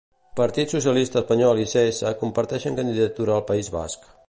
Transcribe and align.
Partit 0.37 0.71
Socialista 0.75 1.19
Espanyol 1.21 1.61
i 1.65 1.67
Cs 1.75 2.01
comparteixen 2.23 2.81
candidatura 2.83 3.39
al 3.39 3.47
País 3.53 3.73
Basc. 3.79 4.13